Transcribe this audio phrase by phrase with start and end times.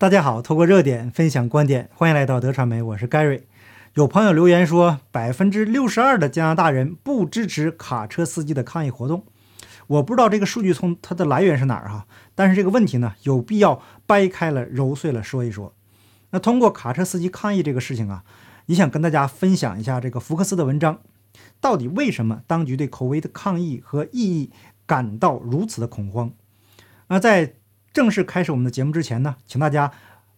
[0.00, 3.42] 大家好，透过热点分享观点，欢迎来到德传媒，我是 Gary。
[3.94, 9.24] 有朋友留言说，百分之六十二的加拿大人不支持卡车司机的抗议活动。
[9.88, 12.06] 我不知道这个数据从它的来源是哪儿哈，
[12.36, 15.74] 但是这个问题呢，有必要掰开了揉碎了说一说。
[16.30, 18.22] 那通过卡车司机抗议这个事情啊，
[18.66, 21.00] 也想跟大家分享一下这个福克斯的文章，
[21.60, 24.52] 到底为什么当局对口味的抗议和异议
[24.86, 26.30] 感到如此的恐慌？
[27.08, 27.54] 那在
[27.98, 29.90] 正式开始我们的节目之前呢，请大家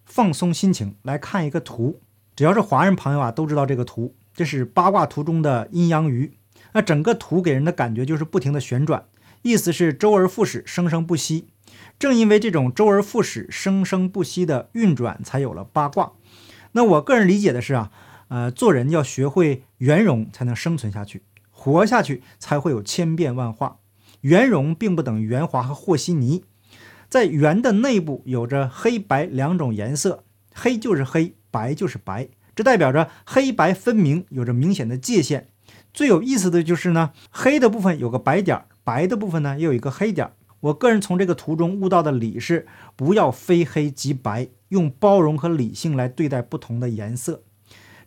[0.06, 2.00] 放松心情来看一个图。
[2.34, 6.38] 只要是华人朋友啊，都知道这个图，这是八卦图中的阴阳鱼。
[6.72, 9.04] 那整个图给人的感觉就是不停的旋转，
[9.42, 11.48] 意思是周而复始，生生不息。
[11.98, 16.12] 正因为这种周而复始、生生不息的运转，才有了八卦。
[16.72, 17.90] 那我个人理解的是啊，
[18.28, 23.80] 呃，做人要学会圆融，才能生存下去，活下去才会有千变万化。
[24.22, 26.44] 圆融并不等于圆滑和和稀泥。
[27.10, 30.22] 在圆的内部有着黑白两种颜色，
[30.54, 35.48] 黑就是黑，白就是白，这代表着黑白分明，有着明显的界限。
[35.92, 40.32] 最有意思的就是呢，黑的部分有个白点儿，白的部分呢又有一个黑点儿。
[40.60, 47.42] 我个人从这个图中悟到的理是：不要非黑即白，用包容和理性来对待不同的颜色，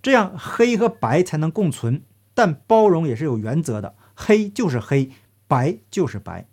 [0.02, 2.04] 这样黑和白才能共存。
[2.34, 5.12] 但包容也是有原则的，黑就是黑，
[5.48, 6.48] 白就是白。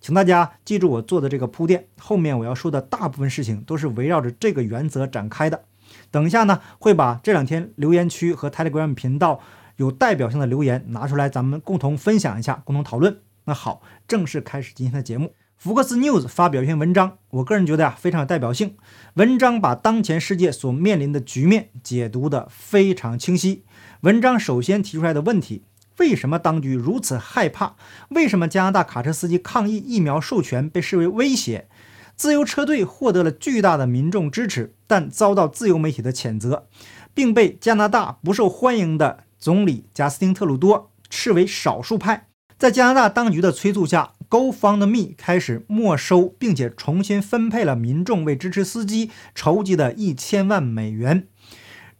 [0.00, 5.64] 请大家记住我做的这个铺垫，后面我要说的大部分事情都是围绕着这个原则展开的。
[6.10, 9.40] 等一下呢，会把这两天留言区和 Telegram 频道
[9.76, 13.18] 有代表性的留言拿出来，咱们共同分享一下，共同讨论。
[13.44, 15.34] 那好，正式开始今天的节目。
[15.56, 18.76] 福克斯 News 发表一篇文章，我个人觉得呀非常有代表性。
[19.14, 23.64] 文章把当前世界所面临的局面解读得非常清晰。
[24.02, 25.64] 文章首先提出来的问题。
[25.98, 27.76] 为什么当局如此害怕？
[28.10, 31.68] 为什么加拿大卡车司机抗议疫苗授权被视为威胁？
[32.16, 36.66] 自由车队获得了巨大的民众支持，但遭到自由媒体的谴责，
[37.14, 42.26] 并被加拿大不受欢迎的总理贾斯汀·特鲁多视为少数派。
[42.58, 51.28] 在加拿大当局的催促下，GoFundMe 开始没收并且重新分配了民众为支持司机筹集的一千万美元，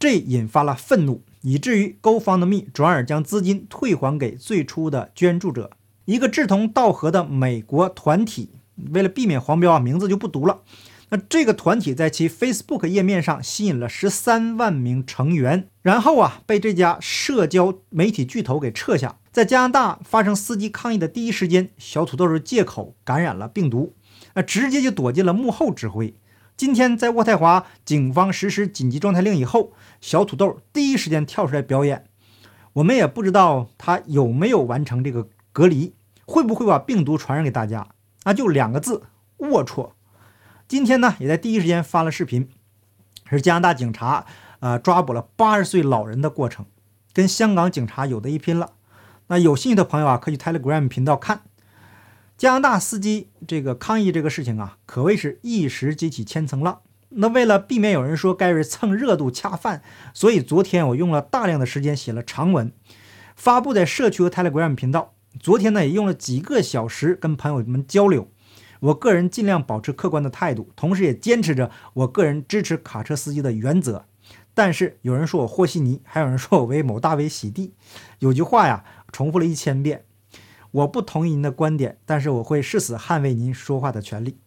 [0.00, 1.22] 这引发了愤怒。
[1.42, 5.70] 以至于 GoFundMe 转而将资金退还给最初的捐助者，
[6.04, 8.50] 一个志同道合的美国团体。
[8.92, 10.62] 为了避免黄标啊，名字就不读了。
[11.10, 19.18] 那这个团体在其 Facebook 页面上吸引了十三万名成员，然后啊，被这家社交媒体巨头给撤下。
[19.32, 23.94] 在加拿大发生司机抗议的第一时间，小土豆是借口感染了病毒，
[24.34, 26.14] 那直接就躲进了幕后指挥。
[26.58, 32.06] 今天在渥太华，警方实施紧急状态令以后，小土豆第一时间跳出来表演。
[32.72, 35.94] 我们也不知道他有没有完成这个隔离，
[36.26, 37.86] 会不会把病毒传染给大家？
[38.24, 39.04] 那就两个字：
[39.38, 39.92] 龌龊。
[40.66, 42.48] 今天呢，也在第一时间发了视频，
[43.30, 44.26] 是加拿大警察
[44.58, 46.66] 呃抓捕了八十岁老人的过程，
[47.12, 48.72] 跟香港警察有的一拼了。
[49.28, 51.42] 那有兴趣的朋友啊，可以 Telegram 频道看。
[52.38, 56.82] 加拿大司机这个抗议这个事情啊，可谓是一时激起千层浪。
[57.08, 59.82] 那为了避免有人说盖瑞蹭热度恰饭，
[60.14, 62.72] 所以昨天我用了大量的时间写了长文，
[63.34, 65.14] 发布在社区和 Telegram 频道。
[65.40, 68.30] 昨天呢，也用了几个小时跟朋友们交流。
[68.78, 74.04] 我个人尽量保持客观的态度，同时也坚持着我个人支持卡车司机的原则。
[74.54, 77.74] 但是有人说我和稀泥，还有人说我为某大 V 洗地。
[78.20, 80.04] 有句话呀，重复了一千遍。
[80.70, 84.38] 我不同意您的观点，但是我会誓死捍卫您说话的权利。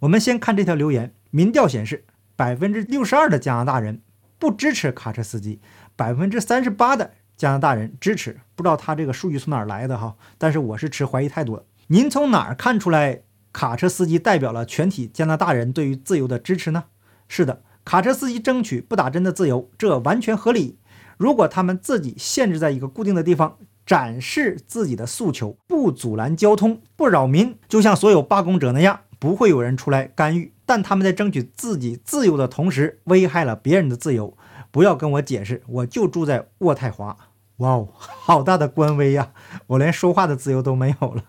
[0.00, 4.02] 我们先看这条留言，民调显示，百分之六十二的加拿大人
[4.38, 5.60] 不支持卡车司机，
[5.94, 8.40] 百分之三十八的加拿大人支持。
[8.56, 11.64] 不知道他这个数据从哪儿来的哈，但是我是持怀疑态度的。
[11.86, 16.84] 您从哪儿看出来卡车司机代表了全体加拿大人对于自由的支持呢？
[17.28, 20.78] 是的，卡车司机争取不打针的自由，这完全合理。
[21.16, 23.58] 如果他们自己限制在一个固定的地方。
[23.84, 30.52] 展示自己的诉求，不阻拦交通，不扰民，就像所有罢工者那样，不会有人出来干预。
[30.64, 34.36] 但他们在争取自己自由的同时，危害了别人的自由。
[34.70, 37.16] 不要跟我解释，我就住在渥太华。
[37.58, 39.32] 哇哦，好大的官威呀！
[39.66, 41.22] 我连说话的自由都没有了。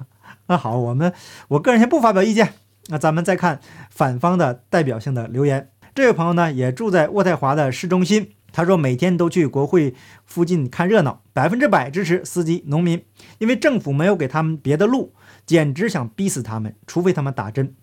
[0.48, 1.12] 那好，我们
[1.50, 2.54] 我个人先不发表意见。
[2.88, 3.60] 那咱们再看
[3.90, 5.70] 反方的代表性的留言。
[5.94, 8.32] 这位朋友呢，也住在渥太华的市中心。
[8.54, 9.96] 他说：“每天都去国会
[10.26, 13.04] 附近看热闹，百分之百支持司机、农民，
[13.40, 15.12] 因为政府没有给他们别的路，
[15.46, 17.76] 简直想逼死他们，除非他们打针。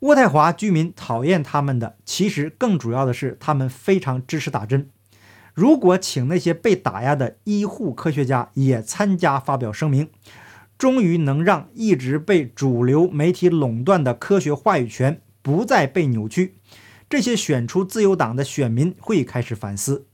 [0.00, 4.90] 渥太华居民讨厌他们的，其实更主要的是他们非常支持打针。
[5.54, 10.10] 如果请那些被打压的医护科学家也参加发表声明，
[10.76, 16.56] 终于能让一直被主流媒体垄断的科学话语权不再被扭曲。”
[17.12, 20.06] 这些选出自由党的选民会开始反思。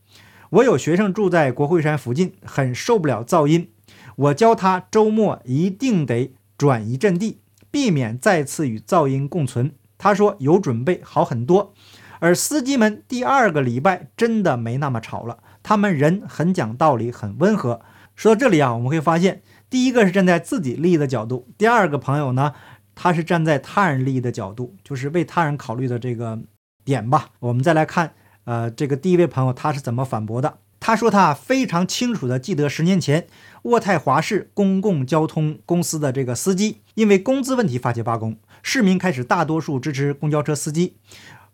[0.51, 3.71] 我有学生住在国会山附近，很受不了噪音。
[4.17, 7.39] 我教他周末一定得转移阵地，
[7.71, 9.71] 避免再次与噪音共存。
[9.97, 11.73] 他说有准备好很多。
[12.19, 17.81] 而司机们第二个礼拜真的没那么吵了，他们人很讲道理，很温和。
[18.17, 22.55] 说到这里啊，我们会发现，第一个是站在自己利益的角度，第二个朋友呢，
[22.97, 26.41] 他是站在他人利益的角度，就是为他人考虑的这个
[26.89, 27.33] 点吧。
[27.41, 28.15] 我们再来看，
[28.45, 30.57] 呃，这个第一位朋友他是怎么反驳的？
[30.81, 33.27] 他说他非常清楚的记得十年前
[33.65, 40.97] 渥太华市公共交通公司的这个司机因为工资问题发起罢工，市民开始大多数支持公交车司机。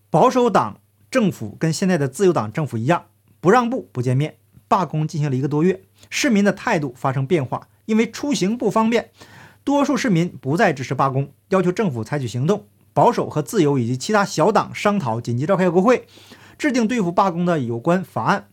[0.08, 0.78] 保守党
[1.10, 3.06] 政府跟现在的自由党政府一样，
[3.40, 4.36] 不让步、不见面，
[4.68, 5.82] 罢工进行了一个多月。
[6.10, 9.10] 市民的态度发生变化，因为出行不方便，
[9.64, 12.66] 多数市民不再支持罢工，要求政府采取行动。
[12.94, 16.06] 保守和自由以及其他小党商讨紧急召开国会，
[16.56, 18.46] 制定对付罢工的有关法案。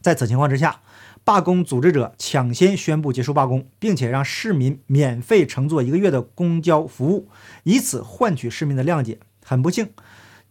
[0.00, 0.80] 在此情况之下，
[1.24, 7.28] 罢工组织者抢先宣布结束罢工，并且让市民免费乘坐一个月的公交服务，
[7.64, 9.18] 以此换取市民的谅解。
[9.44, 9.90] 很不幸。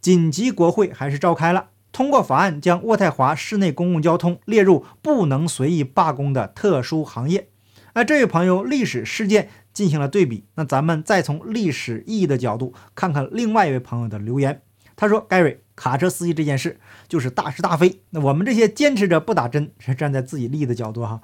[0.00, 7.48] 紧急国会还是召开了，通过法案将渥太华市内公共交通列入不能随意罢工的特殊行业。
[7.96, 14.60] 那这位朋友历史事件进行了对比，那咱们再从历史意义的角度看看另外一位朋友的留言。
[14.96, 16.78] 他说：“Gary，卡车司机这件事
[17.08, 18.02] 就是大是大非。
[18.10, 21.22] 那我们这些坚持着不打针，是站在自己利益的角度哈，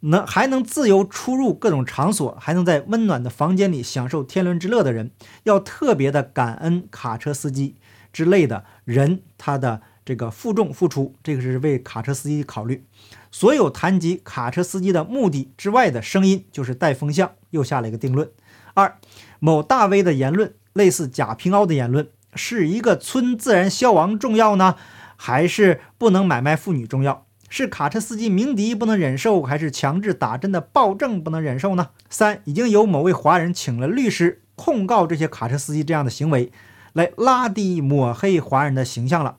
[0.00, 5.10] 能还能自由出入各种场所，还能在温暖的房间里享受天伦之乐的人，
[5.44, 7.76] 要特别的感恩卡车司机。”
[8.12, 12.84] 之类的人，他的这个负重付出，这个是为卡车司机考虑。
[13.30, 18.30] 所有谈及卡车司机的目的之外的声音，就是带风向，又下了一个定论。
[18.74, 18.98] 二，
[19.40, 24.76] 某大 V 的言论，类似贾平凹的言论，是一个村自然消亡重要呢，
[25.16, 27.26] 还是不能买卖妇女重要？
[27.48, 31.90] 是卡车司机鸣笛不能忍受，还是强制打针的暴政不能忍受呢？
[32.10, 36.50] 三，已经有某位华人请了律师控告这些卡车司机这样的行为。
[36.92, 39.38] 来拉低抹黑华人的形象了。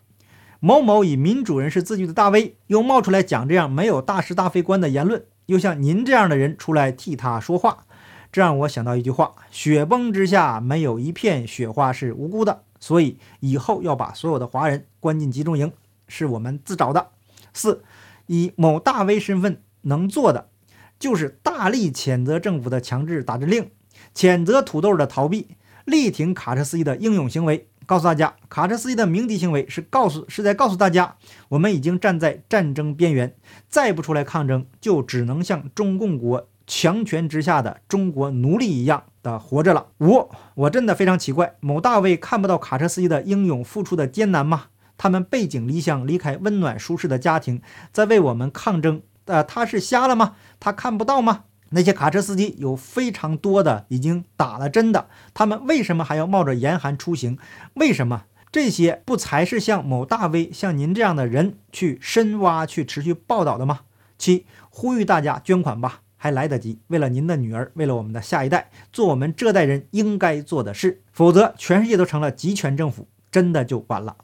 [0.65, 7.85] 某某以民主人士自居的大 V 又冒出来讲这样没有大是大非观的言论，又像您这样的人出来替他说话，
[8.31, 12.63] 这让我想到一句话：雪崩之下没有一片雪花是无辜的。
[12.79, 15.71] 所以以后要把所有的华人关进集中营，
[16.07, 17.09] 是我们自找的。
[17.53, 17.83] 四，
[18.25, 20.49] 以某大 V 身份能做的，
[20.97, 23.69] 就是大力谴责政府的强制打针令，
[24.15, 25.49] 谴责土豆的逃避。
[25.85, 31.15] 力挺卡车司机的英勇行为，告诉大家，卡车司机的鸣笛行为是告诉是在告诉大家，
[31.49, 33.35] 我们已经站在战争边缘，
[33.69, 39.87] 再不出来抗争，就只能像中共国强权之下的中国奴隶一样的活着了。
[39.99, 44.65] 五，我真的非常奇怪，某大卫看不到卡车司机的英勇付出的艰难吗？
[44.97, 47.61] 他们背井离乡，离开温暖舒适的家庭，
[47.91, 49.01] 在为我们抗争。
[49.25, 50.35] 呃，他是瞎了吗？
[50.59, 51.43] 他看不到吗？
[51.69, 57.37] 那些卡车司机有非常多的已经打了针的，他们为什么还要冒着严寒出行？
[57.73, 63.81] 为什么这些不才是像某大 V 像您这样的人去深挖、去持续报道的吗？
[64.17, 66.79] 七，呼吁大家捐款吧，还来得及。
[66.87, 74.15] 为了您的女儿，为了我们的下一代，做我们这代人应该做的事，否则全世界都成了集权政府，真的就完了。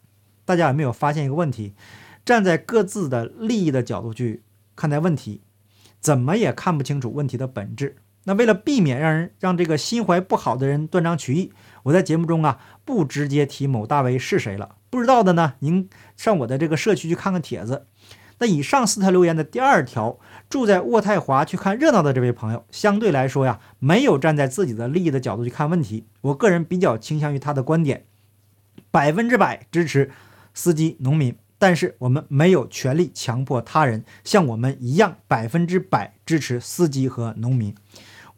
[0.46, 1.74] 大家有没有发现一个问题？
[2.24, 4.44] 站在各自的利益的角度去
[4.76, 5.42] 看待问题。
[6.02, 7.96] 怎么也看不清楚问题的本质。
[8.26, 11.54] 那为了避免让人让这个心怀不好的人断章取义，
[11.84, 14.76] 我在节目中啊不直接提某大 V 是谁了。
[14.90, 17.88] 不知道的呢，您上我的这个社区去看看帖子。
[18.40, 26.06] 那以上四条留言的第二条，住在渥太华去看热闹的这位朋友，相对来说呀，没有站在自己的利益的角度去看问题。
[26.22, 28.06] 我个人比较倾向于他的观点，
[28.90, 30.12] 百分之百支持
[30.54, 31.36] 司机、农民。
[31.62, 37.76] 但是我们没有权利强迫他人像我们一样百分之百支持司机和农民，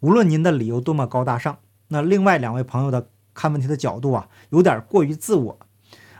[0.00, 1.56] 无论您的理由多么高大上。
[1.88, 5.58] 那另外两位朋友的看问题的角度啊，有点过于自我。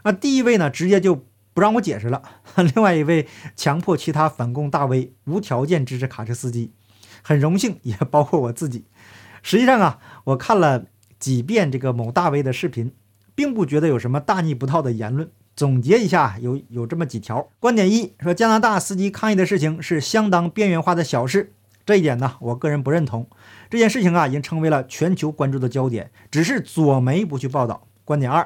[0.05, 2.23] 那第一位呢，直接就不让我解释了；
[2.75, 6.73] 另外一位强迫其他反共大 V 无条件支持卡车司机，
[7.21, 8.87] 很荣幸，也包括我自己。
[9.43, 10.87] 实际上啊，我看了
[11.19, 12.95] 几遍这个某大 V 的视频，
[13.35, 15.31] 并不觉得有什么大逆不道的言论。
[15.57, 21.53] 总结一下，有有这么几条观点：一说加拿大司机抗议的事情是相当边缘化的小事，
[21.87, 23.29] 这一点呢，我个人不认同。
[23.71, 27.87] 这件事情啊，已经成为了全球关注的焦点，只是左媒不去报道。
[28.05, 28.45] 观点二，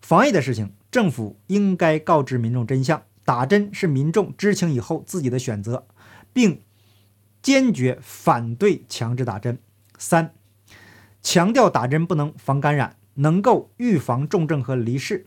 [0.00, 5.86] 防疫的事情，政府应该告知民众真相，打针是民众知情以后自己的选择，
[6.32, 6.62] 并
[7.42, 9.58] 坚决反对强制打针。
[9.98, 10.32] 三，
[11.22, 15.26] 强调打针不能防感染，能够预防重症和离世。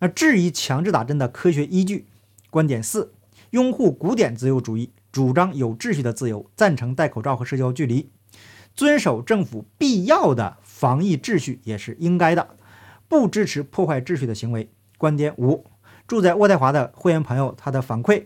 [0.00, 2.06] 那质疑强制打针的科学依据。
[2.50, 3.12] 观点四：
[3.50, 8.10] 拥护古典自由主义，主张有秩序的自由，赞成戴口罩和社交距离，
[8.74, 12.48] 遵守政府必要的防疫秩序也是应该的，
[13.08, 14.70] 不支持破坏秩序的行为。
[14.96, 15.66] 观点五：
[16.08, 18.24] 住在渥太华的会员朋友他的反馈。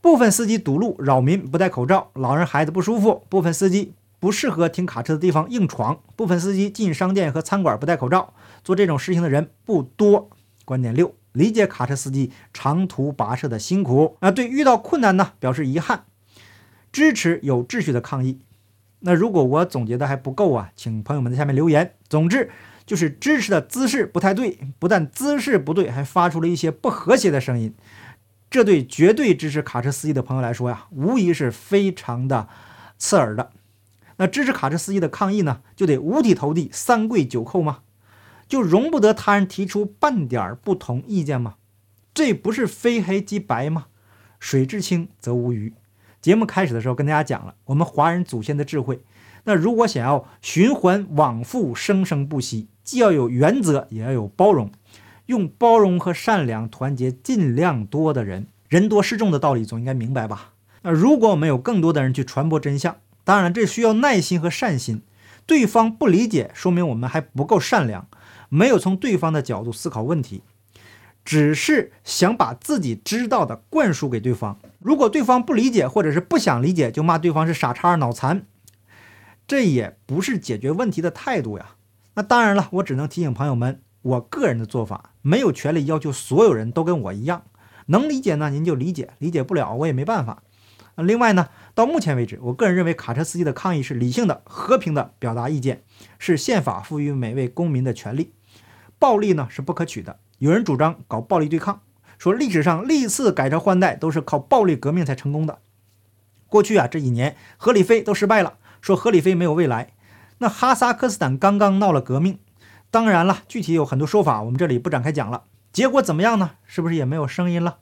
[0.00, 3.24] 部分司机堵路扰民，不戴口罩，老人孩子不舒服。
[3.28, 6.00] 部分司机不适合停卡车的地方硬闯。
[6.16, 8.34] 部分司机进商店和餐馆不戴口罩。
[8.64, 10.28] 做这种事情的人不多。
[10.64, 16.04] 观点六：理解卡车司机长途跋涉的辛苦啊，对遇到困难呢表示遗憾，
[16.92, 18.40] 支持有秩序的抗议。
[19.00, 21.94] 那如果我总结的还不够啊，请朋友们在下面留言。
[22.08, 22.50] 总之
[22.86, 27.74] 就是支持的姿势不太对，不但姿势不对，还发出了一些不和谐的声音。
[28.48, 32.48] 这对绝对支持卡车司机的朋友来说呀，无疑是非常的
[32.98, 33.50] 刺耳的。
[34.18, 37.78] 那支持卡车司机的抗议呢，就得五体投地、三跪九叩吗？
[38.52, 41.54] 就容不得他人提出半点不同意见吗？
[42.12, 43.86] 这不是非黑即白吗？
[44.38, 45.72] 水至清则无鱼。
[46.20, 49.00] 节目开始的时候跟大家讲了，我们华人祖先的智慧。
[49.44, 54.70] 那如果想要循环往复、生生不息，既要有原则，也要有包容。
[55.24, 60.52] 用包容和善良团结尽量多的人，人多势众的道理总应该明白吧？
[60.82, 65.00] 那如果我们有更多的人去传播真相，当然这需要耐心和善心。
[65.46, 68.06] 对方不理解，说明我们还不够善良，
[68.48, 70.42] 没有从对方的角度思考问题，
[71.24, 74.58] 只是想把自己知道的灌输给对方。
[74.78, 78.46] 如果对方不理解或者是不想理解，就骂对方是傻叉、脑残，
[79.46, 81.76] 这也不是解决问题的态度呀。
[82.14, 83.82] 那当然了，我只能提醒朋友们。
[84.02, 87.44] 我个人的做法没有权利要求所有人都跟我一样，
[87.86, 90.42] 能理解呢您就理解，理解不了我也没办法。
[90.96, 95.82] 另外呢，到目前为止，我个人认为卡车司机的抗议是理性的、和平的表达意见，
[96.18, 98.34] 是宪法赋予每位公民的权利。
[98.98, 100.18] 暴力呢是不可取的。
[100.38, 101.80] 有人主张搞暴力对抗，
[102.18, 105.58] 说历史上历次改朝换代都是靠暴力革命才成功的。
[106.48, 109.94] 过去啊这几年合理飞都失败了，说合理飞没有未来。
[110.38, 112.38] 那哈萨克斯坦刚刚闹了革命。
[112.90, 115.44] 当然了，具体有很多说法，我们这里不展开讲了。
[115.72, 116.50] 结果怎么样呢？
[116.66, 117.78] 是不是也没有声音了？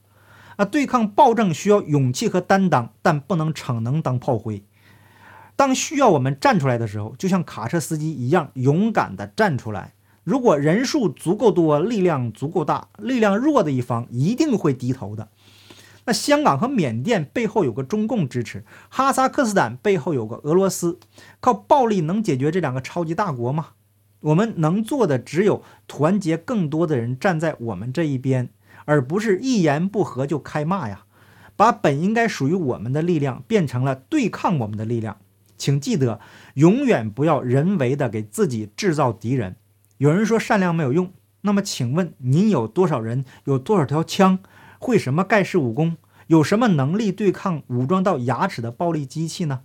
[0.61, 4.63] 那，对抗暴政需要勇气和担当，但不能逞能当炮灰。
[5.55, 9.95] 当需要我们站出来的时候，就像卡车司机一样勇敢地站出来。
[10.23, 15.29] 如果人数足够多，力量足够大，力量弱的一方一定会低头的。
[16.05, 20.99] 那香港和缅甸背后有个中共支持，哈萨克斯坦背后有个俄罗斯，
[21.39, 23.69] 靠暴力能解决这两个超级大国吗？
[24.19, 28.49] 我们能做的只有团结更多的人站在我们这一边，
[28.85, 31.05] 而不是一言不合就开骂呀！
[31.55, 35.17] 把本应该属于我们的力量变成了对抗我们的力量。
[35.57, 36.19] 请记得，
[36.55, 39.57] 永远不要人为的给自己制造敌人。
[39.97, 43.23] 有人说善良没有用，那么请问您有多少人？
[43.43, 44.39] 有多少条枪？
[44.79, 45.97] 会什么盖世武功？
[46.25, 49.61] 有什么能力对抗武装到牙齿的暴力机器呢？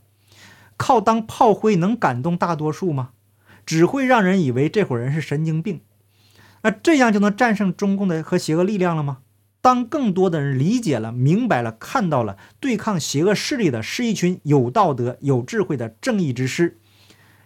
[0.77, 3.13] 靠当炮灰能感动大多数吗？
[3.65, 5.81] 只会让人以为这伙人是神经病，
[6.67, 9.19] 那这样就能战胜中共的和邪恶力量了吗？
[9.61, 16.77] 当更多的人理解了、明白了、看到了，对抗邪恶势力的是一群有道德、有智慧的正义之师，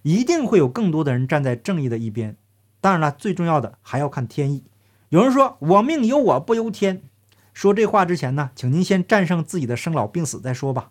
[0.00, 2.34] 一定会有更多的人站在正义的一边。
[2.80, 4.64] 当然了，最重要的还要看天意。
[5.10, 7.02] 有人说：“我命由我不由天。”
[7.52, 10.88] 说这话之前呢，请您先战胜自己的生老病死再说吧。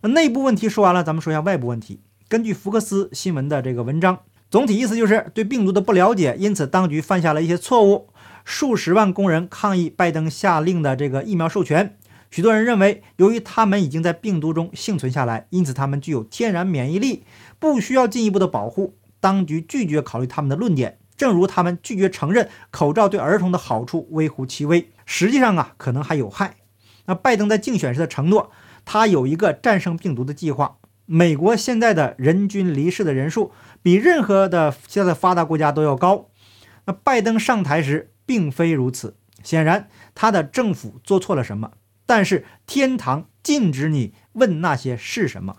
[0.00, 2.00] 内部问题说完了，咱们说一下外部问题。
[2.30, 4.20] 根据福克斯新闻的这个文章。
[4.52, 8.10] 总体意思就是对病毒的不了解，因此当局犯下了一些错误。
[8.44, 11.96] 数十万工人抗议拜登下令的这个疫苗授权。
[12.30, 17.24] 许多人认为，由于他们已经在病毒中幸存下来，因此他们具有天然免疫力，
[17.58, 18.98] 不需要进一步的保护。
[19.20, 26.56] 当局拒绝考虑他们的论点，正如他们拒绝承认口罩对儿童的好处微乎其微，实际上啊，可能还有害。
[27.06, 28.50] 那拜登在竞选时的承诺，
[28.84, 30.76] 他有一个战胜病毒的计划。
[31.04, 33.50] 美国现在的人均离世的人数
[33.82, 36.28] 比任何的现在发达国家都要高。
[36.84, 41.72] 那拜登上台时并非如此，显然他的政府做错了什么。
[42.06, 45.58] 但是天堂禁止你问那些是什么，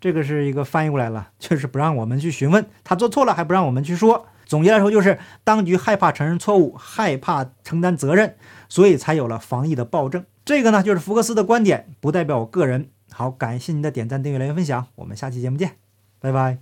[0.00, 4.26] 这个是一个翻译过来了，就是不让我们去询问他做错了，还不让我们去说。
[4.44, 8.36] 总结来说，就是当局害怕承认错误，害怕承担责任，
[8.68, 10.24] 所以才有了防疫的暴政。
[10.44, 12.90] 这个呢，就是福克斯的观点，不代表我个人。
[13.10, 15.72] 好，感谢您的点赞、订阅、留言、分享，我们下期节目见，
[16.20, 16.58] 拜拜。